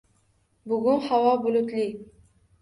Bugun 0.71 0.97
havo 1.09 1.35
bulutli 1.45 1.85